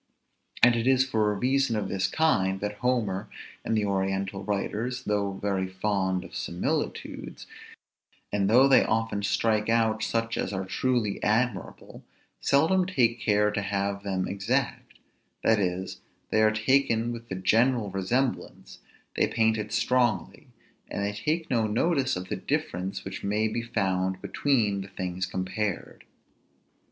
And 0.63 0.75
it 0.75 0.87
is 0.87 1.05
for 1.05 1.31
a 1.31 1.35
reason 1.35 1.75
of 1.75 1.87
this 1.87 2.07
kind, 2.07 2.59
that 2.59 2.77
Homer 2.79 3.29
and 3.63 3.77
the 3.77 3.85
oriental 3.85 4.43
writers, 4.43 5.03
though 5.03 5.33
very 5.33 5.67
fond 5.67 6.23
of 6.23 6.35
similitudes, 6.35 7.45
and 8.33 8.49
though 8.49 8.67
they 8.67 8.83
often 8.83 9.21
strike 9.21 9.69
out 9.69 10.01
such 10.01 10.39
as 10.39 10.53
are 10.53 10.65
truly 10.65 11.21
admirable, 11.21 12.03
seldom 12.39 12.87
take 12.87 13.19
care 13.21 13.51
to 13.51 13.61
have 13.61 14.01
them 14.01 14.27
exact; 14.27 14.97
that 15.43 15.59
is, 15.59 16.01
they 16.31 16.41
are 16.41 16.49
taken 16.49 17.11
with 17.13 17.29
the 17.29 17.35
general 17.35 17.91
resemblance, 17.91 18.79
they 19.15 19.27
paint 19.27 19.55
it 19.59 19.71
strongly, 19.71 20.47
and 20.89 21.05
they 21.05 21.13
take 21.13 21.47
no 21.51 21.67
notice 21.67 22.15
of 22.15 22.27
the 22.27 22.35
difference 22.35 23.05
which 23.05 23.23
may 23.23 23.47
be 23.47 23.61
found 23.61 24.19
between 24.19 24.81
the 24.81 24.87
things 24.89 25.27
compared. 25.27 26.05